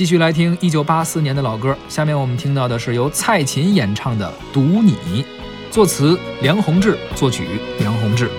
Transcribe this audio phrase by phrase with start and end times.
[0.00, 4.94] 继续来听一九八四年的老歌，下面我们听到的是由蔡琴演唱的《读你》，
[5.70, 7.44] 作词梁鸿志，作曲
[7.80, 8.30] 梁鸿志。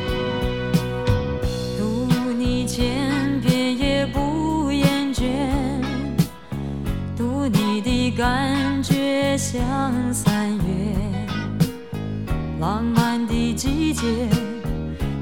[1.78, 5.24] 读你千遍也不厌倦，
[7.16, 9.62] 读你的感觉像
[10.12, 10.64] 三月，
[12.60, 14.02] 浪漫的季节，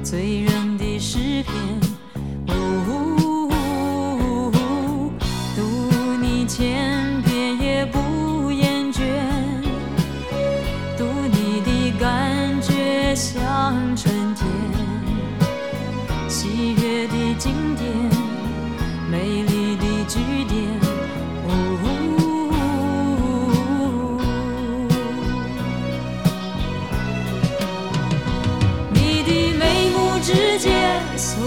[0.02, 1.89] 醉人的诗篇。
[30.32, 30.70] 时间
[31.16, 31.42] 锁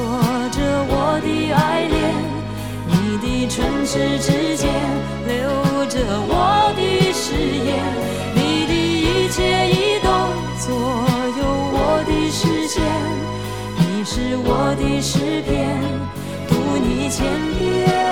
[0.52, 1.96] 着我的爱恋，
[2.90, 4.68] 你的唇齿之间。
[5.26, 5.32] 留
[5.86, 7.32] 着我的誓
[7.64, 7.80] 言，
[8.36, 10.12] 你的一切移动
[10.60, 10.68] 左
[11.40, 11.42] 右
[11.72, 12.84] 我的视线，
[13.78, 15.80] 你是我的诗篇，
[16.50, 17.24] 读你千
[17.58, 18.03] 遍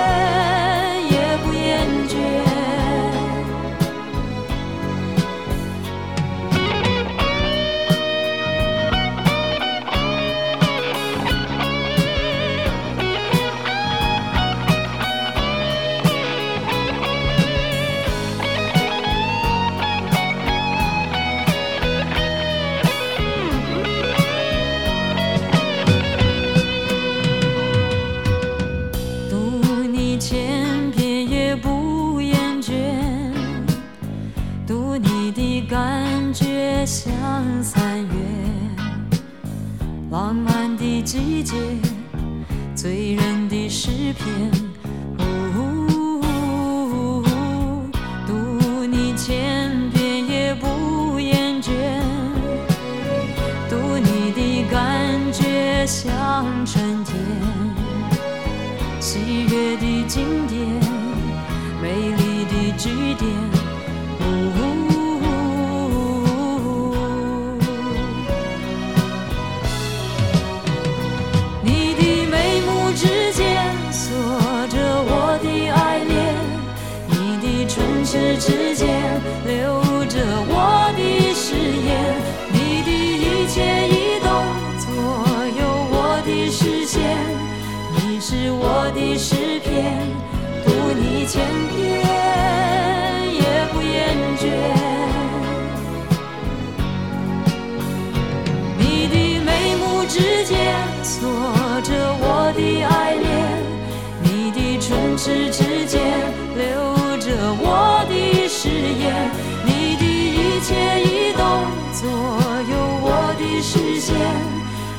[36.32, 37.12] 感觉像
[37.62, 38.14] 三月，
[40.10, 41.54] 浪漫的季节，
[42.74, 44.50] 醉人的诗篇。
[48.26, 51.70] 读你千遍也不厌倦，
[53.68, 57.14] 读你的感觉像春天。
[59.00, 59.18] 喜
[59.50, 60.66] 悦的经典，
[61.82, 63.61] 美丽的句点。
[88.42, 89.94] 是我的诗篇，
[90.64, 91.78] 读你千遍
[93.32, 94.42] 也不厌倦。
[98.76, 99.14] 你的
[99.44, 101.22] 眉目之间锁
[101.84, 103.30] 着我的爱恋，
[104.24, 106.02] 你的唇齿之间
[106.56, 106.66] 留
[107.18, 107.30] 着
[107.60, 109.30] 我的誓言，
[109.64, 111.46] 你的一切一动
[111.92, 112.10] 左
[112.68, 112.74] 右
[113.04, 113.06] 我
[113.38, 114.10] 的视线，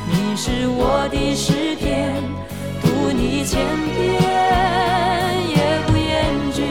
[0.08, 1.93] 你是我的诗篇。
[3.46, 3.60] 千
[3.94, 4.04] 遍
[5.50, 6.64] 也不厌倦，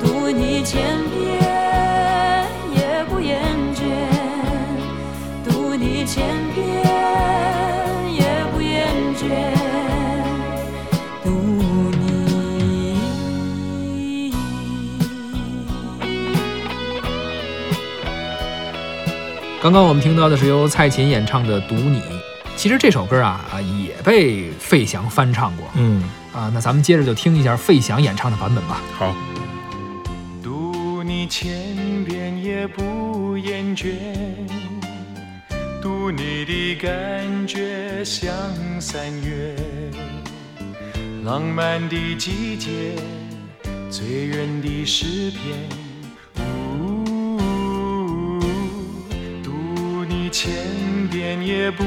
[0.00, 1.20] 读你千遍
[2.74, 3.40] 也不厌
[3.72, 3.80] 倦，
[5.44, 6.60] 读你千遍
[8.12, 8.20] 也
[8.52, 9.22] 不厌倦，
[11.22, 11.30] 读
[12.00, 12.02] 你。
[19.62, 22.00] 刚刚我们听到的是由蔡琴演唱的《读你》。
[22.62, 26.00] 其实这首歌啊啊也被费翔翻唱过，嗯
[26.32, 28.80] 啊，那咱们接着就听一下费翔演唱的版本吧。
[28.96, 29.16] 好。
[30.40, 33.88] 读你千遍也不厌倦，
[35.82, 38.32] 读你的感觉像
[38.80, 39.56] 三月，
[41.24, 42.70] 浪漫的季节，
[43.90, 45.68] 醉人的诗篇。
[49.42, 50.52] 读你千
[51.10, 51.82] 遍也不。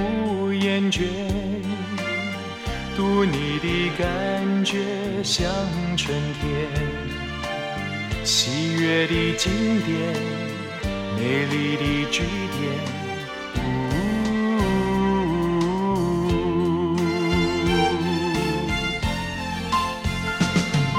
[0.85, 1.03] 感觉，
[2.95, 4.77] 读你的感觉
[5.23, 5.43] 像
[5.97, 6.69] 春天，
[8.23, 9.97] 喜悦的经典，
[11.17, 12.61] 美丽的句点。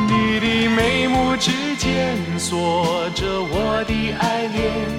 [0.08, 4.90] 你的眉目之间锁着我的爱恋，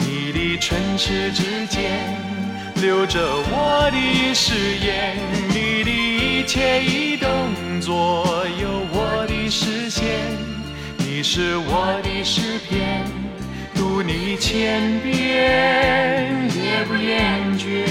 [0.00, 2.07] 你的唇齿之间。
[2.80, 3.20] 留着
[3.50, 5.16] 我的誓言，
[5.48, 7.28] 你的一切一动
[7.80, 10.04] 左右我的视线，
[10.96, 13.04] 你是我的诗篇，
[13.74, 17.84] 读你千遍也不厌倦。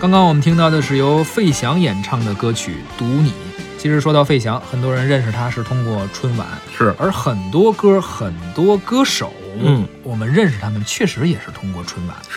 [0.00, 3.30] 刚刚我们听到的是由费翔演唱的歌曲《读你》。
[3.78, 6.46] 其实说到费翔，很多人认识他是通过春晚，
[6.76, 6.92] 是。
[6.98, 12.16] 而很多歌、很多歌手，嗯，我们认识他们确实也是通过春晚。
[12.28, 12.36] 是